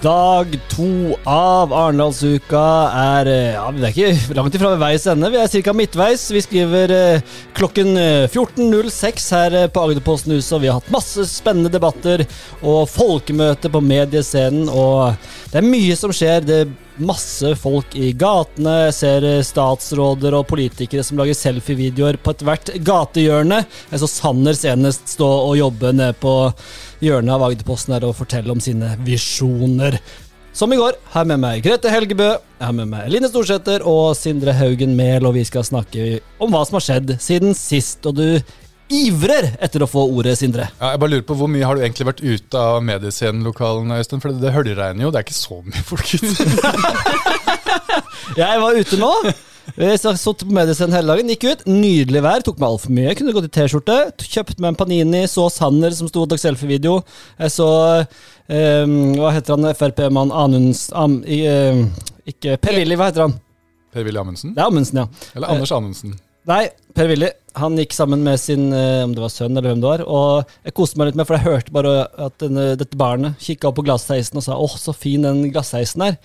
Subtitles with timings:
[0.00, 2.60] Dag to av Arendalsuka
[2.96, 5.28] er eh, ja, Vi er ikke langt ifra veis ende.
[5.28, 5.74] Vi er ca.
[5.76, 6.22] midtveis.
[6.32, 7.98] Vi skriver eh, klokken
[8.32, 12.24] 14.06 her eh, på Agderposten-huset, og vi har hatt masse spennende debatter
[12.62, 14.72] og folkemøte på mediescenen.
[14.72, 15.20] Og
[15.52, 16.48] det er mye som skjer.
[16.48, 16.62] Det
[17.04, 18.92] masse folk i gatene.
[18.94, 23.62] Ser statsråder og politikere som lager selfievideoer på ethvert gatehjørne.
[23.90, 26.34] Jeg så Sanner senest stå og jobbe nede på
[27.04, 29.98] hjørnet av Agderposten her og fortelle om sine visjoner.
[30.52, 33.84] Som i går, har jeg med meg Grete Helgebø, jeg har med meg Line Storsæter
[33.86, 38.02] og Sindre Haugen Mehl, og vi skal snakke om hva som har skjedd siden sist.
[38.10, 38.26] Og du
[38.94, 40.68] ivrer etter å få ordet, Sindre.
[40.80, 44.22] Ja, jeg bare lurer på Hvor mye har du egentlig vært ute av mediescenelokalene, Øystein?
[44.22, 46.48] For det, det høljregner jo, det er ikke så mye folk ute.
[48.42, 49.12] jeg var ute nå.
[49.78, 51.66] Jeg satt på mediescenen hele dagen, gikk ut.
[51.70, 53.14] Nydelig vær, tok meg altfor mye.
[53.18, 53.98] Kunne gått i T-skjorte.
[54.24, 57.00] Kjøpt meg en Panini, så Sanner som sto og tok selfie-video.
[57.38, 57.68] Jeg så
[58.00, 61.84] um, Hva heter han Frp-mann Anunds am, i, uh,
[62.30, 63.38] Ikke Per-Willy, hva heter han?
[63.94, 64.56] Per-Willy Amundsen?
[64.56, 65.30] Det er Amundsen, ja.
[65.36, 66.18] Eller Anders Anundsen?
[66.48, 66.64] Nei,
[66.96, 67.28] Per-Willy.
[67.58, 70.02] Han gikk sammen med sin eh, om det var sønn eller hvem det var.
[70.06, 73.68] Og jeg koste meg litt med, for jeg hørte bare at denne, dette barnet kikka
[73.70, 76.18] opp på glassheisen og sa 'åh, så fin den glassheisen er'.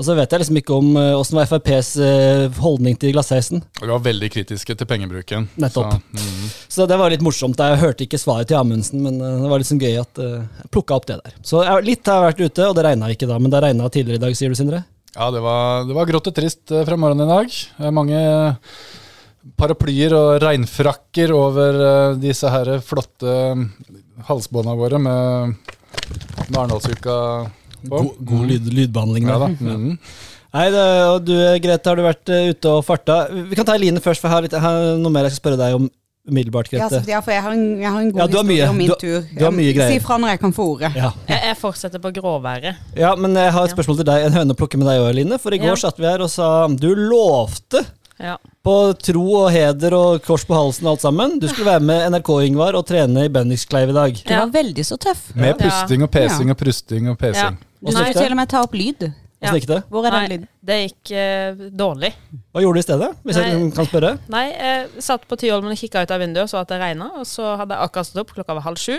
[0.00, 3.60] Og så vet jeg liksom ikke om åssen uh, var FrPs uh, holdning til glassheisen.
[3.76, 5.50] De var veldig kritiske til pengebruken.
[5.60, 5.92] Nettopp.
[5.92, 6.46] Så, mm.
[6.72, 7.60] så, det var litt morsomt.
[7.60, 11.10] Jeg hørte ikke svaret til Amundsen, men det var liksom gøy at jeg plukka opp
[11.10, 11.36] det der.
[11.44, 13.92] Så jeg, litt har jeg vært ute, og det regna ikke da, men det regna
[13.92, 14.80] tidligere i dag, sier du, Sindre?
[15.12, 17.92] Ja, det var, det var grått og trist fra morgenen i dag.
[17.92, 18.24] Mange
[19.60, 23.36] paraplyer og regnfrakker over uh, disse her flotte
[24.28, 25.54] halsbåndene våre med,
[26.48, 27.14] med Arendalsuka
[27.80, 27.94] på.
[27.94, 29.32] God, god lyd, lydbehandling der.
[29.32, 29.76] Ja, da.
[29.78, 29.94] Mm.
[30.50, 33.22] Nei, det, og du Grete, har du vært uh, ute og farta?
[33.30, 35.44] Vi kan ta Eline først, for jeg har, litt, jeg har noe mer jeg skal
[35.44, 35.88] spørre deg om
[36.30, 37.00] umiddelbart, Grete.
[37.08, 38.96] Ja, for jeg har en, jeg har en god ja, historie mye, om min du,
[39.00, 39.22] tur.
[39.30, 39.94] Du har mye greier.
[39.94, 40.90] Si fra når jeg kan få ordet.
[40.98, 41.14] Ja.
[41.30, 42.82] Jeg, jeg, fortsetter på gråværet.
[42.98, 44.26] Ja, men jeg har et spørsmål til deg.
[44.26, 45.40] En høne å plukke med deg òg, Eline.
[45.42, 47.86] For i går satt vi her og sa du lovte
[48.20, 48.36] ja.
[48.64, 51.38] På tro og heder og kors på halsen og alt sammen.
[51.40, 54.20] Du skulle være med NRK Ingvar og trene i Bendikskleiv i dag.
[54.20, 55.30] Du var veldig så tøff.
[55.38, 57.58] Med pusting og pesing og prusting og pesing.
[57.80, 59.08] Du skal til og med ta opp lyd.
[59.40, 59.54] Ja.
[59.56, 59.78] gikk det?
[59.88, 60.48] Hvor er den lyden?
[60.68, 62.10] Det gikk uh, dårlig.
[62.52, 63.46] Hva gjorde du i stedet, hvis Nei.
[63.48, 64.10] jeg kan spørre?
[64.32, 67.08] Nei, Jeg satt på Tyholmen og kikka ut av vinduet og så at det regna.
[67.16, 68.98] Og så hadde jeg akkurat stått opp, klokka var halv sju.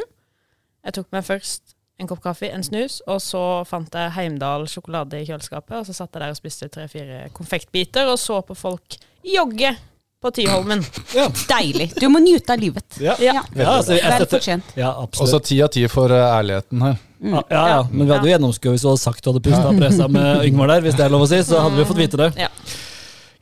[0.82, 5.22] Jeg tok meg først en kopp kaffe, en snus, og så fant jeg Heimdal sjokolade
[5.22, 5.78] i kjøleskapet.
[5.78, 9.76] Og så satt jeg der og spiste tre-fire konfektbiter og så på folk jogge
[10.22, 10.84] på Tyholmen.
[11.16, 11.32] Ja.
[11.50, 11.94] Deilig.
[11.98, 12.86] Du må nyte av livet.
[13.02, 13.42] Ja, ja.
[13.56, 14.76] ja altså, Vel fortjent.
[14.78, 17.00] Ja, Også ti av ti for uh, ærligheten her.
[17.22, 17.36] Mm.
[17.50, 20.08] Ja, ja, men vi hadde jo gjennomskuet hvis du hadde sagt du hadde pusta pressa
[20.10, 22.30] med Yngvar der, hvis det er lov å si, så hadde vi fått vite det.
[22.42, 22.50] Ja.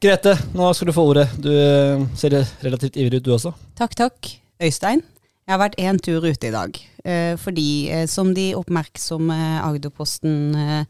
[0.04, 1.28] Grete, nå skal du få ordet.
[1.36, 3.52] Du uh, ser relativt ivrig ut, du også.
[3.80, 4.34] Takk, takk.
[4.64, 6.80] Øystein, jeg har vært én tur ute i dag.
[7.04, 7.70] Uh, fordi,
[8.12, 10.86] som de oppmerksomme Agderposten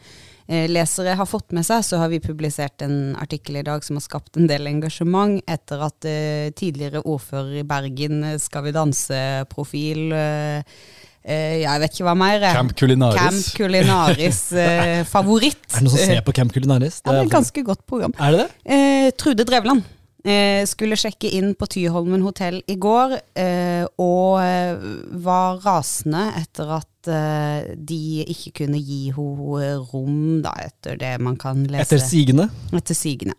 [0.49, 4.05] lesere har fått med seg, så har vi publisert en artikkel i dag som har
[4.05, 6.07] skapt en del engasjement etter at
[6.57, 10.17] tidligere ordfører i Bergen, Skal vi danse-profil,
[11.29, 12.43] Uh, jeg vet ikke hva mer.
[12.55, 13.19] Camp Culinaris.
[13.19, 15.61] Camp Culinaris uh, favoritt.
[15.67, 17.01] Er det noen som ser på Camp Culinaris?
[17.01, 18.15] Det er, ja, det er et ganske godt program.
[18.17, 18.51] Er det det?
[18.65, 19.87] Uh, Trude Drevland
[20.67, 23.13] skulle sjekke inn på Tyholmen hotell i går,
[24.03, 31.37] og var rasende etter at de ikke kunne gi henne rom, da, etter det man
[31.39, 31.85] kan lese.
[31.85, 32.49] Etter sigende?
[32.75, 33.37] Etter sigende.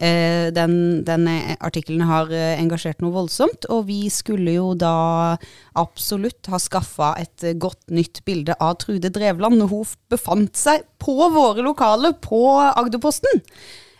[0.00, 1.26] Uh, den, den
[1.62, 5.36] artikkelen har eh, engasjert noe voldsomt, og vi skulle jo da
[5.78, 11.14] absolutt ha skaffa et godt nytt bilde av Trude Drevland når hun befant seg på
[11.34, 13.42] våre lokaler på Agderposten.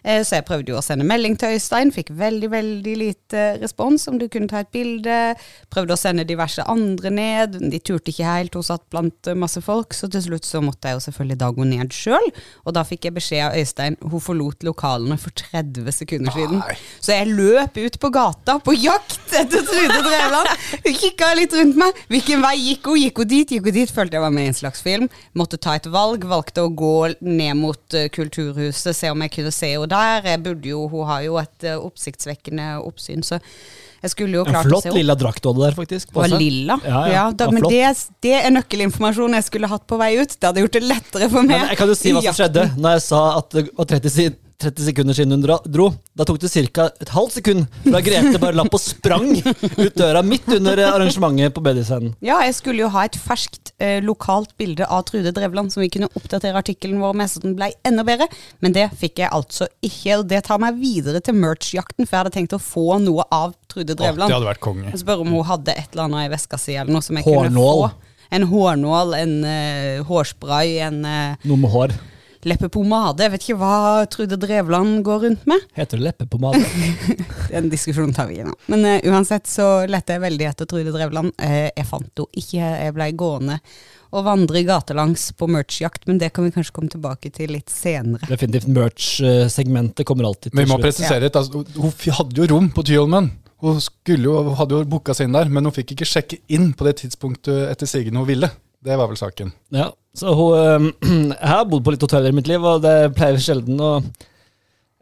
[0.03, 4.07] Eh, så jeg prøvde jo å sende melding til Øystein, fikk veldig veldig lite respons
[4.11, 5.19] om du kunne ta et bilde.
[5.73, 9.95] Prøvde å sende diverse andre ned, de turte ikke helt, hun satt blant masse folk.
[9.97, 12.31] Så til slutt så måtte jeg jo selvfølgelig da gå ned sjøl,
[12.65, 16.61] og da fikk jeg beskjed av Øystein, hun forlot lokalene for 30 sekunder siden.
[16.63, 16.77] Nei.
[17.01, 20.51] Så jeg løp ut på gata på jakt etter Trude Drevland.
[20.85, 21.99] Hun kikka litt rundt meg.
[22.11, 22.99] Hvilken vei gikk hun?
[23.01, 23.55] Gikk hun dit?
[23.55, 23.93] Gikk hun dit?
[23.95, 25.09] Følte jeg var med i en slags film.
[25.39, 29.55] Måtte ta et valg, valgte å gå ned mot uh, Kulturhuset, se om jeg kunne
[29.55, 30.33] se henne der.
[30.45, 33.41] Burde jo, Hun har jo et uh, oppsiktsvekkende oppsyn, så
[34.01, 36.09] jeg skulle jo klart å se En Flott lilla drakt du hadde der, faktisk.
[36.09, 36.79] Det Var lilla?
[36.85, 37.15] Ja, ja.
[37.15, 37.83] ja da, men det,
[38.25, 40.33] det, er nøkkelinformasjon jeg skulle hatt på vei ut.
[40.33, 41.59] Det hadde gjort det lettere for meg.
[41.59, 44.17] Men jeg kan jo si hva som skjedde når jeg sa at det var 30
[44.17, 45.87] siden 30 sekunder siden hun dro.
[46.17, 46.89] Da tok det ca.
[47.01, 51.63] et halvt sekund fra Grete bare lapp og sprang ut døra midt under arrangementet på
[51.65, 52.15] Bediscenen.
[52.25, 55.91] Ja, jeg skulle jo ha et ferskt eh, lokalt bilde av Trude Drevland som vi
[55.93, 58.29] kunne oppdatere artikkelen vår med, så den ble enda bedre.
[58.61, 60.21] Men det fikk jeg altså ikke.
[60.21, 63.57] og Det tar meg videre til merch-jakten, for jeg hadde tenkt å få noe av
[63.71, 64.29] Trude Drevland.
[64.29, 64.95] Å, det hadde vært konge.
[65.01, 67.51] Spørre om hun hadde et eller annet i veska si eller noe som jeg Hårnål.
[67.51, 68.15] kunne få.
[68.37, 71.97] en hårnål, en uh, hårspray, en uh, Noe med hår.
[72.49, 73.25] Leppepomade.
[73.27, 73.75] Jeg vet ikke hva
[74.11, 75.65] Trude Drevland går rundt med.
[75.77, 76.61] Heter det leppepomade?
[77.53, 78.55] Den diskusjonen tar vi nå.
[78.73, 81.35] Men uh, uansett så lette jeg veldig etter Trude Drevland.
[81.41, 82.61] Uh, jeg fant henne ikke.
[82.85, 83.61] Jeg blei gående
[84.11, 88.27] og vandre gatelangs på merch-jakt, men det kan vi kanskje komme tilbake til litt senere.
[88.27, 90.67] Definitivt merch-segmentet kommer alltid Men slutt.
[90.67, 90.89] vi må slutt.
[90.89, 91.37] presisere litt.
[91.39, 93.31] Altså, hun hadde jo rom på Tyholmen.
[93.61, 96.73] Hun skulle jo, hadde jo booka seg inn der, men hun fikk ikke sjekke inn
[96.75, 98.51] på det tidspunktet etter sigende hun ville.
[98.81, 99.53] Det var vel saken.
[99.77, 100.91] Ja, så hun
[101.41, 103.93] Jeg har bodd på litt hoteller i mitt liv, og det pleier sjelden å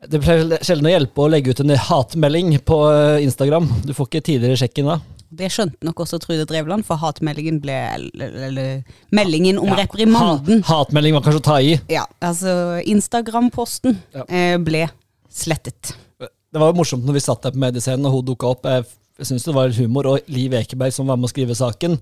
[0.08, 3.64] det pleier sjelden å hjelpe å legge ut en hatmelding på øh, Instagram.
[3.82, 5.00] Du får ikke tidligere sjekken da.
[5.28, 10.62] Det skjønte nok også Trude Drevland, for hatmeldingen ble Eller, meldingen om Ja, reprimanden.
[10.64, 11.74] Ha, hatmelding var kanskje å ta i.
[11.90, 14.22] Ja, altså Instagram-posten Ja.
[14.30, 14.86] eh, ble
[15.34, 15.96] slettet.
[16.22, 18.70] Det var jo morsomt når vi satt der på mediescenen og hun dukka opp.
[18.70, 18.86] Jeg,
[19.18, 20.06] jeg syns det var humor.
[20.12, 21.96] Og Liv Ekeberg, som var med å skrive saken,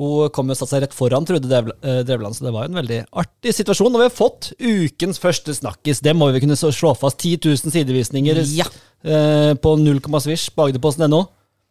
[0.00, 3.02] hun kom og satte seg rett foran Trude eh, Drevland, så det var en veldig
[3.20, 3.92] artig situasjon.
[3.92, 6.00] Og vi har fått ukens første snakkis.
[6.04, 7.20] Det må vi kunne slå fast.
[7.20, 8.66] 10 000 sidevisninger Ja.
[9.04, 11.26] eh, på 0, svisj på agderposten.no.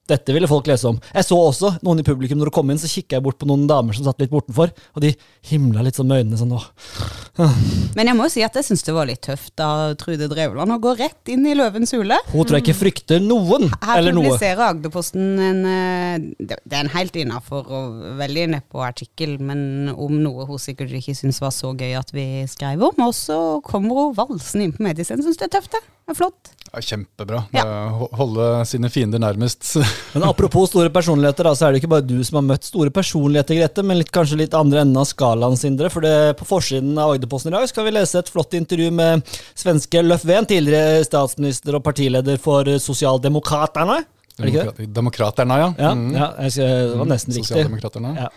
[0.10, 0.98] Dette ville folk lese om.
[1.16, 3.48] Jeg så også noen i publikum når du kom inn, så kikka jeg bort på
[3.48, 5.14] noen damer som satt litt bortenfor, og de
[5.48, 6.66] himla litt sånn med øynene sånn åh.
[7.96, 10.76] Men jeg må jo si at jeg syns det var litt tøft av Trude Drevland
[10.76, 12.18] å gå rett inn i løvens hule.
[12.34, 14.26] Hun tror jeg ikke frykter noen, Her eller noe.
[14.28, 19.36] Her publiserer Agderposten en eh, Det det er en helt innafor og veldig nedpå artikkel,
[19.40, 23.04] men om noe hun sikkert ikke syns var så gøy at vi skrev om.
[23.06, 25.24] Og så kommer hun valsende inn på mediescenen.
[25.26, 25.84] Syns det er tøft, det.
[26.04, 26.50] Det er flott.
[26.74, 27.40] Ja, kjempebra.
[27.56, 27.64] Ja.
[28.18, 29.76] Holde sine fiender nærmest.
[30.16, 33.56] Men apropos store personligheter, så er det ikke bare du som har møtt store personligheter,
[33.62, 35.92] Grete, men litt, kanskje litt andre enden av skalaen, Sindre.
[35.94, 39.24] For det, på forsiden av Agderposten i dag skal vi lese et flott intervju med
[39.54, 44.02] svenske Löfven, tidligere statsminister og partileder for Sosialdemokraterne.
[44.34, 45.68] Demokra- Demokraterne, ja.
[45.78, 46.14] Ja, Mm.
[46.16, 48.16] ja skal, det var nesten riktig.
[48.18, 48.30] Ja.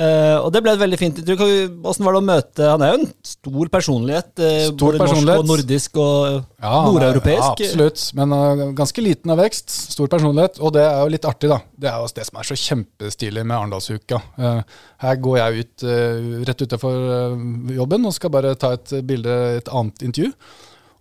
[0.00, 1.82] Uh, og det ble et veldig fint intervju.
[1.84, 4.30] Åssen var det å møte Han er jo en stor personlighet.
[4.40, 5.26] uh, Stor både personlighet.
[5.26, 7.42] Norsk og nordisk og Ja, er- nordeuropeisk.
[7.42, 8.14] Ja, absolutt.
[8.16, 9.68] Men uh, ganske liten av vekst.
[9.92, 10.56] Stor personlighet.
[10.64, 11.60] Og det er jo litt artig, da.
[11.78, 14.22] Det er jo det som er så kjempestilig med Arendalsuka.
[15.04, 15.84] Her går jeg ut
[16.48, 16.96] rett utenfor
[17.76, 20.32] jobben og skal bare ta et bilde, et annet intervju.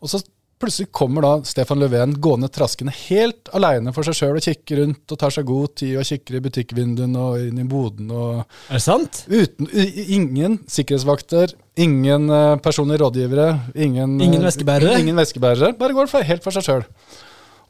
[0.01, 0.19] Og så
[0.61, 5.13] plutselig kommer da Stefan Löfven gående traskende helt aleine for seg sjøl og kikker rundt
[5.13, 8.45] og tar seg god tid og kikker i butikkvinduene og inn i boden Er
[8.77, 9.23] det sant?
[9.31, 14.97] Uten, ingen sikkerhetsvakter, ingen eh, personlige rådgivere, ingen, Ingen eh, veskebærere?
[15.01, 16.87] Ingen veskebærere, Bare går for, helt for seg sjøl.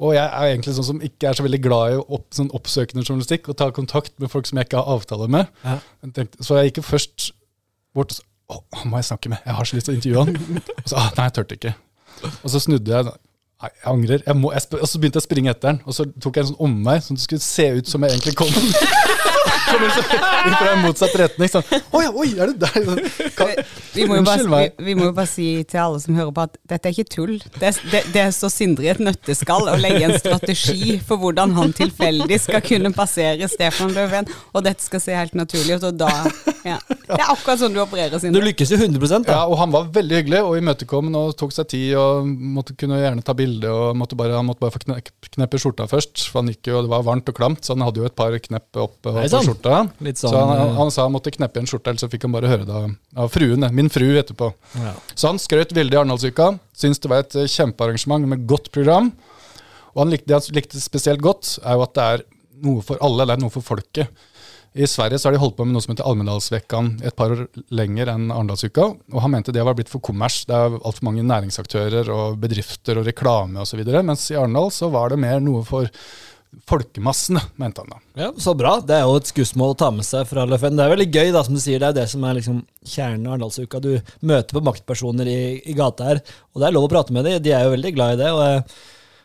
[0.01, 3.05] Og jeg er egentlig sånn som ikke er så veldig glad i opp, sånn oppsøkende
[3.05, 5.51] journalistikk og ta kontakt med folk som jeg ikke har avtale med.
[5.61, 5.77] Ja.
[6.01, 7.31] Jeg tenkte, så jeg gikk først
[7.93, 10.23] bort og sa han må jeg snakke med, jeg har så lyst til å intervjue
[10.25, 10.59] han.
[10.81, 11.73] Og så, ah, nei, jeg turte ikke.
[12.29, 13.11] Og så snudde jeg.
[13.61, 14.23] Nei, jeg angrer.
[14.25, 16.47] Jeg må, jeg og så begynte jeg å springe etter den, og så tok jeg
[16.47, 18.55] en sånn omvei, sånn at det skulle se ut som jeg egentlig kom.
[19.21, 20.03] Så-
[20.57, 21.49] fra en motsatt retning.
[21.51, 21.63] Sånn,
[21.97, 22.85] Oi, oi, er det der?
[22.87, 23.51] Sånn, kan,
[23.95, 24.45] Vi må, jo bare,
[24.77, 27.09] vi, vi må jo bare si til alle som hører på at dette er ikke
[27.15, 27.35] tull.
[27.59, 31.53] Det, det, det er så Sindre i et nøtteskall å legge en strategi for hvordan
[31.57, 35.87] han tilfeldig skal kunne passere Stefan Löfven, og dette skal se helt naturlig ut.
[35.91, 36.09] Og da,
[36.67, 36.77] ja.
[36.87, 38.41] Det er akkurat sånn du opererer, Sindre.
[38.41, 39.37] Du lykkes jo 100 da.
[39.39, 42.99] Ja, og han var veldig hyggelig og imøtekommende og tok seg tid og måtte kunne
[43.01, 43.71] gjerne ta bilde.
[43.71, 44.99] og måtte bare, Han måtte bare få kne,
[45.31, 48.03] kneppe skjorta først, for han gikk jo, det var varmt og klamt, så han hadde
[48.03, 49.81] jo et par knepp opp eh, Hei på skjorta.
[50.05, 52.27] Litt Så sånn, han, eh, han sa han måtte kneppe igjen skjorta, ellers så fikk
[52.27, 52.89] han bare høre det av,
[53.25, 54.51] av fruen, min fru etterpå.
[54.79, 54.95] Ja.
[55.13, 56.51] Så han skrøt veldig i Arendalsuka.
[56.77, 59.11] Syns det var et eh, kjempearrangement med godt program.
[59.93, 62.27] Og han likte, det han likte spesielt godt, er jo at det er
[62.65, 64.27] noe for alle, det er noe for folket.
[64.71, 67.41] I Sverige så har de holdt på med noe som heter Almedalsvekkan et par år
[67.75, 68.85] lenger enn Arendalsuka.
[69.11, 70.45] Og han mente det var blitt for kommers.
[70.47, 73.81] Det er altfor mange næringsaktører og bedrifter og reklame osv.
[73.83, 75.91] Mens i Arendal så var det mer noe for
[76.67, 77.99] folkemassene, mente han da.
[78.19, 78.75] Ja, Så bra.
[78.83, 80.75] Det er jo et skussmål å ta med seg fra Løffen.
[80.77, 81.79] Det er veldig gøy, da, som du sier.
[81.79, 83.79] Det er det som er liksom kjernen av Arendalsuka.
[83.83, 83.93] Du
[84.27, 87.39] møter på maktpersoner i, i gata her, og det er lov å prate med dem.
[87.43, 88.33] De er jo veldig glad i det.
[88.35, 88.81] og eh,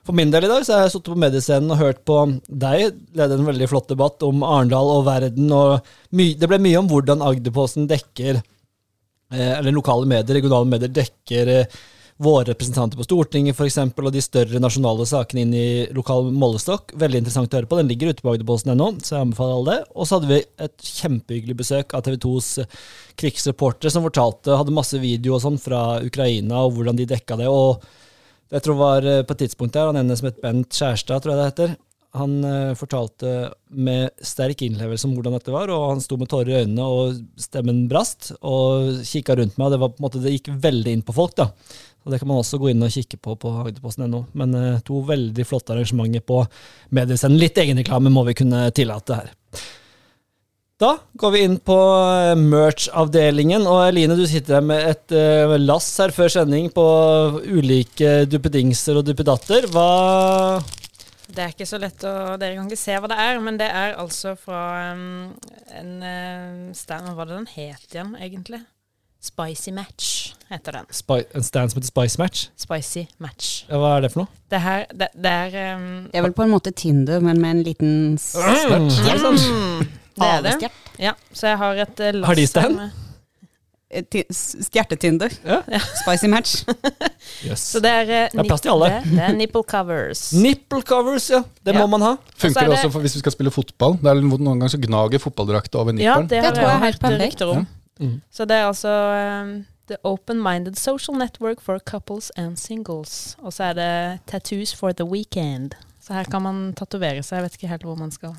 [0.06, 3.02] For min del i dag så har jeg sittet på mediescenen og hørt på deg
[3.18, 5.50] lede en veldig flott debatt om Arendal og verden.
[5.50, 11.54] og Det ble mye om hvordan Agderposten dekker eh, eller lokale medier, regionale medier, dekker
[11.58, 11.78] eh,
[12.16, 16.94] våre representanter på Stortinget for eksempel, og de større nasjonale sakene inn i lokal målestokk.
[16.96, 17.76] Veldig interessant å høre på.
[17.80, 19.90] Den ligger ute på agderposten.no, så jeg anbefaler alle det.
[19.92, 22.50] Og så hadde vi et kjempehyggelig besøk av TV 2s
[23.20, 27.52] krigsreportere som fortalte, hadde masse video og sånn fra Ukraina, og hvordan de dekka det.
[27.52, 27.84] og
[28.46, 31.22] jeg tror det var eh, på et tidspunkt der, han ene som het Bent Skjærstad,
[31.22, 31.72] tror jeg det heter.
[32.16, 33.32] Han eh, fortalte
[33.68, 37.40] med sterk innlevelse om hvordan dette var, og han sto med tårer i øynene, og
[37.40, 41.16] stemmen brast, og kikka rundt meg, og det, var måte, det gikk veldig inn på
[41.16, 41.36] folk.
[41.38, 41.50] da.
[42.06, 44.26] Og Det kan man også gå inn og kikke på på Agderposten.no.
[44.38, 46.44] Men eh, to veldig flotte arrangementer på
[46.94, 47.40] mediescenen.
[47.40, 49.34] Litt egenreklame må vi kunne tillate her.
[50.76, 55.16] Da går vi inn på eh, merch-avdelingen, og Eline, du sitter her med et
[55.64, 56.86] lass her før sending på
[57.42, 59.66] ulike duppedingser og duppedatter.
[59.74, 59.90] Hva
[61.26, 63.66] Det er ikke så lett å Dere kan ikke se hva det er, men det
[63.66, 65.34] er altså fra um,
[65.74, 68.62] en uh, stand Hva var det den het igjen, egentlig?
[69.26, 70.84] Spicy Match heter den.
[70.94, 72.42] Spi En stand som heter Spice Match?
[72.62, 73.64] Spicy Match.
[73.66, 74.30] Ja, hva er det for noe?
[74.52, 77.56] Det her Det, det er um, Det er vel på en måte Tinder, men med
[77.56, 80.70] en liten s- Mm, det mm, Det er det.
[81.02, 82.76] Ja, så jeg har et uh, lass Har de stand?
[82.76, 83.02] med- Eh,
[83.90, 85.32] Stjerte-Tinder.
[85.46, 85.60] Ja.
[86.02, 86.56] Spicy match.
[87.44, 87.60] Yes.
[87.72, 88.86] Så det er, uh, Det er plass til alle.
[89.02, 90.20] Det, det er nipple covers.
[90.46, 91.40] Nipple covers, ja.
[91.66, 91.80] Det Ja.
[91.82, 92.12] må man ha.
[92.38, 93.96] Funker er det også for hvis vi skal spille fotball?
[93.98, 96.06] Det er Noen ganger så gnager fotballdrakta over nippelen.
[96.06, 97.40] Ja, det, Det tror jeg er helt perfekt.
[97.42, 97.64] Ja.
[98.00, 98.14] Mm.
[98.30, 98.94] Så det er altså
[99.42, 99.50] um,
[99.90, 103.36] The Open-Minded Social Network for Couples and Singles.
[103.42, 105.74] Og så er det Tattoos for the Weekend.
[106.00, 107.40] Så her kan man tatovere seg.
[107.40, 108.36] Jeg vet ikke helt hvor man skal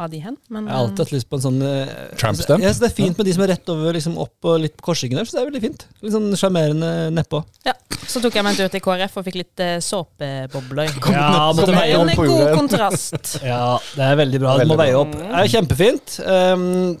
[0.00, 0.36] ha de hen.
[0.48, 2.64] Men Jeg har alltid hatt lyst på en sånn eh, Tramp altså, stamp?
[2.64, 5.20] Det er fint med de som er rett over liksom opp og litt på korsryggen
[5.20, 5.86] der, så det er veldig fint.
[6.04, 7.44] Litt sånn sjarmerende nedpå.
[7.68, 7.76] ja.
[8.10, 10.88] Så tok jeg meg en tur til KrF og fikk litt uh, såpebobler.
[11.14, 12.10] Ja, måtte er veie opp.
[12.10, 13.36] En god kontrast.
[13.50, 14.56] Ja, det er veldig bra.
[14.58, 15.12] Du må veie opp.
[15.14, 16.16] Det er kjempefint.
[16.24, 16.96] Um,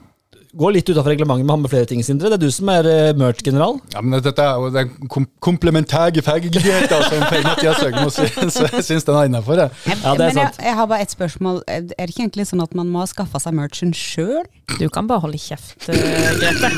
[0.58, 2.30] går litt utafor reglementet med å ha med flere ting, Sindre.
[2.32, 3.78] Det er du som er uh, merch-general.
[3.94, 9.18] Ja, men dette er jo den kom komplementære ferdigheten som Mathias Høgmo jeg syns den
[9.20, 9.62] er innafor.
[9.62, 10.60] Ja, det er men jeg, sant.
[10.66, 11.62] jeg har bare ett spørsmål.
[11.70, 14.42] Er det ikke egentlig sånn at man må ha skaffa seg merchen sjøl?
[14.80, 15.94] Du kan bare holde kjeft, uh,
[16.40, 16.72] Grete.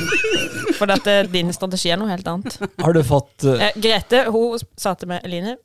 [0.79, 2.57] For at, uh, din strategi er noe helt annet.
[2.83, 5.57] Har du fått uh, Eh, Grete hun sa til meg, Eline,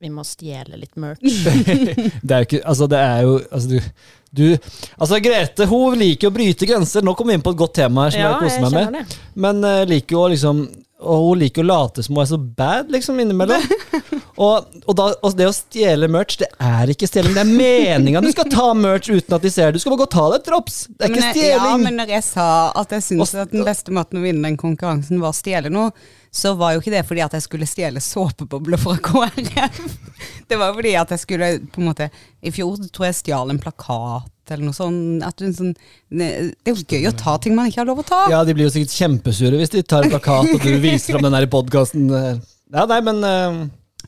[0.00, 1.20] vi må stjele litt merch.
[2.24, 6.30] Det er jo ikke Altså, det er jo Altså, du, du Altså, Grete hun liker
[6.30, 7.02] å bryte grenser.
[7.02, 9.00] Nå kommer vi inn på et godt tema her som Ja, jeg koser meg med.
[9.00, 9.18] det.
[9.46, 10.62] Men uh, liker jo å liksom
[11.00, 13.62] Og hun liker å late som hun er så bad, liksom, innimellom.
[14.44, 17.32] og, og, da, og det å stjele merch, det er ikke stjeling.
[17.36, 19.80] Det er meninga du skal ta merch uten at de ser det.
[19.80, 20.80] Du skal bare gå og ta deg et drops.
[20.92, 21.68] Det er ikke Men, stjeling.
[21.72, 22.48] Ja, men når jeg sa
[22.82, 25.94] at jeg syns at den beste måten å vinne den konkurransen var å stjele noe,
[26.30, 29.80] så var jo ikke det fordi at jeg skulle stjele såpebobler fra KrF.
[30.50, 32.10] Det var fordi at jeg skulle på en måte
[32.42, 35.24] I fjor tror jeg stjal en plakat eller noe sånt.
[35.56, 35.74] Sånn,
[36.12, 38.22] det er jo gøy å ta ting man ikke har lov å ta.
[38.32, 41.26] Ja, de blir jo sikkert kjempesure hvis de tar en plakat og du viser fram
[41.28, 42.08] den her i podkasten.
[42.10, 43.60] Ja, nei, men uh,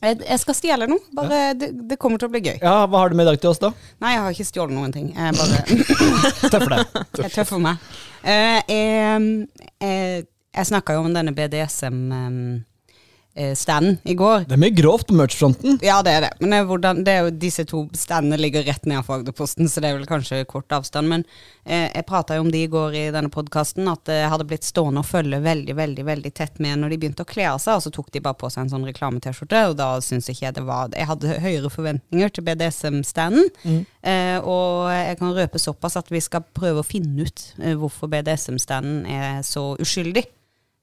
[0.03, 1.03] Jeg, jeg skal stjele noe.
[1.15, 2.57] Bare, det, det kommer til å bli gøy.
[2.59, 3.73] Ja, hva har du med i dag til oss, da?
[4.03, 5.09] Nei, jeg har ikke stjålet noen ting.
[5.15, 5.57] Jeg bare
[6.53, 7.01] Tøffer deg.
[7.23, 7.89] Jeg tøffer meg.
[8.23, 9.47] Uh, jeg
[9.83, 11.33] jeg, jeg snakka jo om denne
[13.35, 14.45] BDSM-standen i går.
[14.47, 15.79] Det er mye grovt på merch-fronten.
[15.81, 16.31] Ja, det er det.
[16.39, 19.69] Men det er, hvordan, det er jo disse to standene ligger rett ned for Agderposten,
[19.69, 21.09] så det er vel kanskje kort avstand.
[21.09, 21.25] Men
[21.65, 24.67] eh, jeg prata jo om de i går i denne podkasten, at jeg hadde blitt
[24.67, 27.79] stående og følge veldig, veldig veldig tett med når de begynte å kle av seg,
[27.79, 30.57] og så tok de bare på seg en sånn reklame-T-skjorte, og da syns ikke jeg
[30.57, 36.11] det var Jeg hadde høyere forventninger til BDSM-standen, eh, og jeg kan røpe såpass at
[36.13, 40.25] vi skal prøve å finne ut eh, hvorfor BDSM-standen er så uskyldig.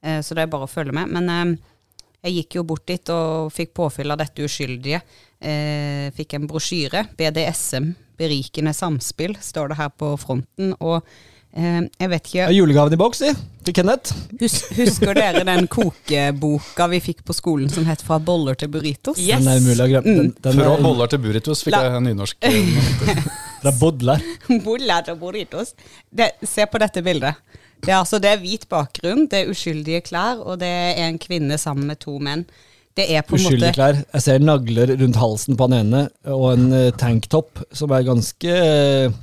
[0.03, 1.11] Eh, så det er bare å følge med.
[1.13, 1.59] Men eh,
[2.23, 5.01] jeg gikk jo bort dit og fikk påfyll av dette uskyldige.
[5.41, 7.07] Eh, fikk en brosjyre.
[7.17, 10.75] BDSM, berikende samspill, står det her på fronten.
[10.79, 11.01] Og
[11.53, 13.31] eh, jeg vet Ja, ikke julegaven i boks, si.
[13.65, 14.13] Til Kenneth.
[14.41, 19.17] hus, Husker dere den kokeboka vi fikk på skolen som het 'Fra boller til burritos'?
[19.21, 19.43] Yes.
[19.43, 20.15] Den er umulig å glemme.
[20.17, 22.37] Den, den Fra er, boller til burritos fikk La- jeg nynorsk.
[22.41, 23.21] eh,
[23.61, 24.21] fra Bodler.
[24.63, 25.73] Boller til burritos.
[26.13, 27.35] Det, se på dette bildet.
[27.81, 31.17] Det er, altså, det er hvit bakgrunn, det er uskyldige klær, og det er en
[31.21, 32.45] kvinne sammen med to menn.
[32.97, 33.99] Det er på en Uskyldige måte klær.
[34.13, 38.55] Jeg ser nagler rundt halsen på han ene, og en eh, tanktopp som er ganske
[38.55, 39.19] eh,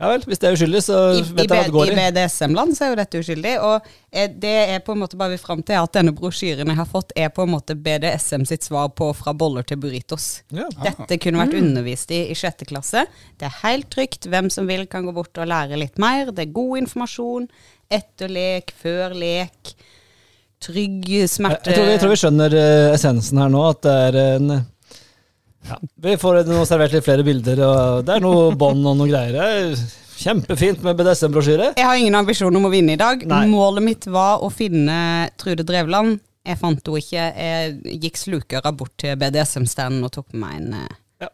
[0.00, 1.92] Ja vel, hvis det er uskyldig, så vet i, jeg hva det går i.
[1.92, 5.34] I BDSM-land så er jo dette uskyldig, og eh, det er på en måte bare
[5.34, 8.64] vi fram til at denne brosjyren jeg har fått, er på en måte BDSM sitt
[8.64, 10.30] svar på fra boller til burritos.
[10.56, 10.70] Ja.
[10.86, 13.04] Dette kunne vært undervist i i sjette klasse.
[13.36, 14.30] Det er helt trygt.
[14.30, 16.32] Hvem som vil kan gå bort og lære litt mer.
[16.32, 17.50] Det er god informasjon.
[17.90, 19.72] Etter lek, før lek.
[20.60, 21.72] Trygg smerte...
[21.72, 24.52] jeg, tror vi, jeg tror vi skjønner eh, essensen her nå, at det er en
[24.52, 29.08] ja, Vi får nå servert litt flere bilder, og det er noe bånd og noe
[29.08, 29.34] greier.
[29.34, 31.70] Det er Kjempefint med BDSM-brosjyre.
[31.78, 33.22] Jeg har ingen ambisjon om å vinne i dag.
[33.24, 33.46] Nei.
[33.48, 36.18] Målet mitt var å finne Trude Drevland.
[36.44, 37.24] Jeg fant henne ikke.
[37.40, 41.30] Jeg gikk slukøra bort til BDSM-standen og tok med meg en eh, Ja.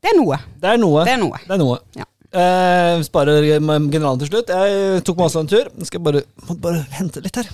[0.00, 0.40] Det er noe.
[0.56, 1.04] Det er noe.
[1.04, 1.42] Det er noe.
[1.44, 1.76] Det er noe.
[2.00, 2.08] Ja.
[2.30, 4.52] Eh, sparer generalen til slutt.
[4.54, 5.70] Jeg tok meg også en tur.
[5.82, 7.50] Skal jeg bare, må bare hente litt her.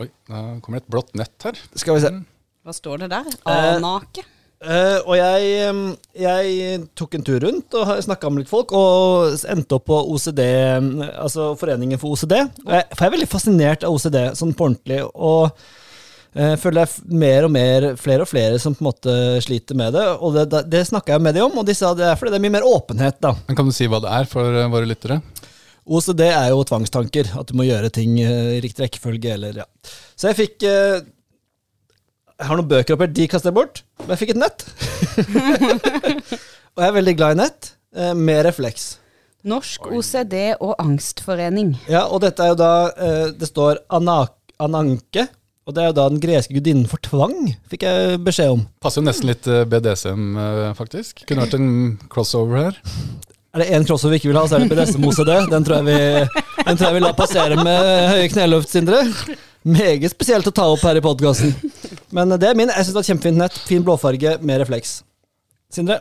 [0.00, 1.58] Oi, det kommer et blått nett her.
[1.78, 2.12] Skal vi se.
[2.66, 3.28] Hva står det der?
[3.46, 4.24] Eh, Anake?
[4.60, 5.84] Eh, og jeg,
[6.20, 10.42] jeg tok en tur rundt og snakka med litt folk, og endte opp på OCD,
[11.14, 12.36] altså Foreningen for OCD.
[12.36, 15.00] Jeg, for jeg er veldig fascinert av OCD, sånn på ordentlig.
[15.14, 15.48] Og
[16.34, 19.78] eh, føler det er mer og mer, flere og flere som på en måte sliter
[19.78, 20.06] med det.
[20.20, 22.34] Og det, det, det snakka jeg med dem om, og de sa det er fordi
[22.34, 23.34] det er mye mer åpenhet, da.
[23.48, 25.20] Men Kan du si hva det er for eh, våre lyttere?
[25.90, 29.34] OCD er jo tvangstanker, at du må gjøre ting eh, i riktig rekkefølge.
[29.38, 29.66] eller ja.
[30.14, 33.82] Så jeg fikk Jeg har noen bøker oppi her, de kaster jeg bort.
[34.04, 34.64] Men jeg fikk et nett.
[36.74, 38.92] og jeg er veldig glad i nett, eh, med refleks.
[39.50, 41.72] Norsk OCD og angstforening.
[41.88, 42.72] Ja, og dette er jo da
[43.32, 45.24] Det står anak, Ananke,
[45.70, 48.62] og det er jo da den greske gudinnen for tvang, fikk jeg beskjed om.
[48.82, 51.22] Passer jo nesten litt eh, BDSM, eh, faktisk.
[51.28, 51.70] Kunne vært en
[52.10, 52.80] crossover her.
[53.54, 55.30] Er det én crossover vi ikke vil ha, så er det BDSM OCD.
[55.50, 59.04] Den tror jeg vi, den tror jeg vi lar passere med høye kneløft, Sindre.
[59.60, 61.52] Meget spesielt å ta opp her i podkasten.
[62.16, 62.70] Men det er min.
[62.72, 63.58] Jeg syns det er kjempefint nett.
[63.68, 65.00] Fin blåfarge med refleks.
[65.70, 66.00] Sindre?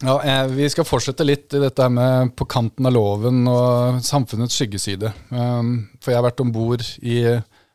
[0.00, 5.12] Ja, Vi skal fortsette litt i dette med på kanten av loven og samfunnets skyggeside.
[5.28, 7.18] Um, for jeg har vært om bord i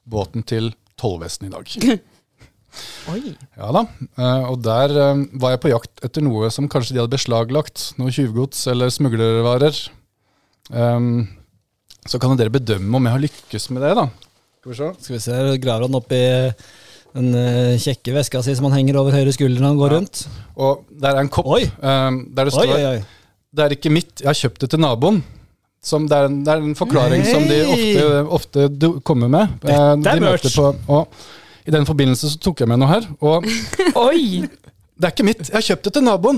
[0.10, 2.02] båten til tollvesenet i dag.
[3.14, 3.22] Oi.
[3.56, 3.86] Ja da,
[4.20, 7.92] eh, og der eh, var jeg på jakt etter noe som kanskje de hadde beslaglagt.
[8.02, 9.78] Noe tjuvgods eller smuglervarer.
[10.74, 11.28] Um,
[12.10, 14.10] så kan dere bedømme om jeg har lykkes med det, da.
[14.60, 14.90] Skal vi se.
[15.06, 16.22] Skal vi se, graver han oppi
[17.16, 20.00] den eh, kjekke veska si som han henger over høyre skulder når han går Ja.
[20.00, 20.24] rundt.
[20.60, 23.00] Og der er en kopp um, der det Oi, oi, oi.
[23.56, 25.22] Det er ikke mitt, jeg har kjøpt det til naboen.
[25.86, 27.32] Som det, er en, det er en forklaring Nei.
[27.32, 28.06] som de ofte,
[28.40, 29.52] ofte du, kommer med.
[29.62, 31.34] Eh, Dette er de møter merch.
[31.66, 33.06] I den forbindelse så tok jeg med noe her.
[33.26, 33.46] Og
[34.08, 34.46] Oi!
[34.96, 36.38] Det er ikke mitt, jeg har kjøpt det til naboen!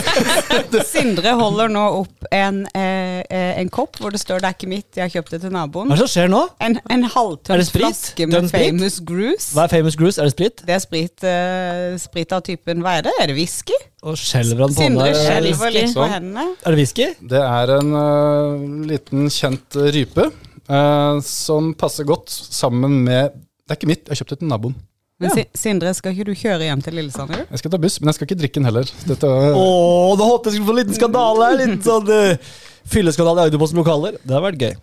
[0.94, 4.70] Sindre holder nå opp en, eh, eh, en kopp hvor det står 'det er ikke
[4.70, 5.92] mitt, jeg har kjøpt det til naboen'.
[5.92, 6.40] Hva er det som skjer nå?
[6.56, 7.84] En, en Er sprit?
[7.84, 8.48] flaske med?
[8.48, 9.52] Famous Grouse.
[9.52, 10.16] Hva er famous Grouse?
[10.16, 10.64] Er det sprit?
[10.64, 13.12] Det er sprit, eh, sprit av typen Hva er det?
[13.20, 13.76] Er det whisky?
[14.08, 15.70] Og skjelver han på Sindre skjelver.
[15.76, 16.48] litt på hendene.
[16.64, 17.12] Er det whisky?
[17.20, 23.76] Det er en uh, liten kjent rype uh, som passer godt sammen med Det er
[23.76, 24.80] ikke mitt, jeg har kjøpt det til naboen.
[25.20, 25.44] Men Ja.
[25.54, 27.30] Sindre, skal ikke du kjøre hjem til Lillesand?
[27.50, 28.88] Jeg skal ta buss, men jeg skal ikke drikke den heller.
[29.06, 31.58] Dette, Åh, da håpet jeg skulle få en liten skandale her.
[31.60, 32.54] Litt sånn uh,
[32.88, 34.16] fylleskandale i Audioposten lokaler.
[34.24, 34.74] Det har vært gøy.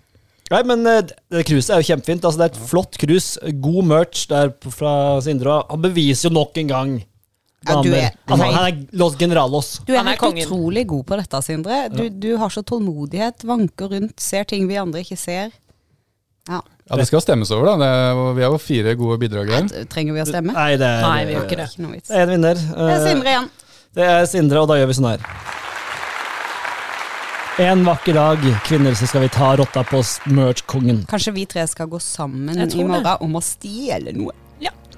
[0.54, 2.24] Nei, men uh, cruiset er jo kjempefint.
[2.24, 3.52] Altså, det er et flott cruise.
[3.66, 4.94] God merch der fra
[5.26, 5.58] Sindre.
[5.74, 6.94] Han beviser jo nok en gang
[7.68, 9.72] Ja, du er- Altså, han er los generalos.
[9.88, 10.46] Du er, er helt kongen.
[10.46, 11.90] utrolig god på dette, Sindre.
[11.92, 15.50] Du, du har så tålmodighet, vanker rundt, ser ting vi andre ikke ser.
[16.48, 17.76] Ja, ja, det skal stemmes over, da.
[17.82, 19.68] Det er, vi har jo fire gode bidrag her.
[19.92, 20.56] Trenger vi å stemme?
[20.56, 21.70] Nei, det er, Nei, vi gjør ikke det.
[21.76, 22.08] Ikke vits.
[22.08, 22.62] Det er en vinner.
[22.78, 23.50] Det er Sindre igjen.
[24.00, 25.26] det er Sindre, og da gjør vi sånn her.
[27.68, 31.04] En vakker dag, kvinner, så skal vi ta rotta på merch-kongen.
[31.10, 33.16] Kanskje vi tre skal gå sammen i morgen det.
[33.26, 34.36] om å stjele noe.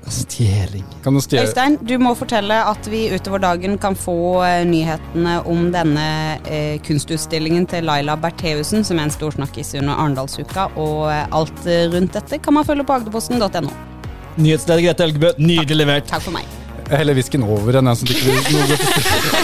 [0.08, 0.84] Stjeling.
[1.04, 5.36] Kan du stjele Øystein, du må fortelle at vi utover dagen kan få eh, nyhetene
[5.50, 6.06] om denne
[6.50, 11.68] eh, kunstutstillingen til Laila Bertheussen, som er en stor snakkis under Arendalsuka, og eh, alt
[11.68, 13.76] eh, rundt dette kan man følge på agderposten.no.
[14.40, 16.10] Nyhetsleder Grete Elgebø, nydelig levert.
[16.10, 16.48] Takk for meg.
[16.90, 19.36] Jeg heller whiskyen over enn jeg som ikke vil noe.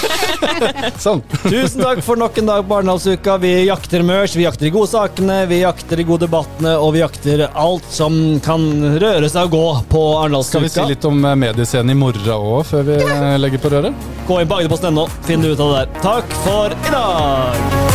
[1.05, 1.21] Sånn.
[1.45, 3.37] Tusen takk for nok en dag på Arendalsuka.
[3.43, 7.03] Vi jakter merch, vi jakter de gode sakene, vi jakter de gode debattene, og vi
[7.03, 8.65] jakter alt som kan
[9.01, 10.05] røre seg og gå på
[10.47, 13.73] Skal vi si litt om eh, mediescenen i morgen òg, før vi eh, legger på
[13.73, 14.07] røret?
[14.25, 16.01] Gå inn på agderposten.no, finn ut av det der.
[16.05, 17.94] Takk for i dag!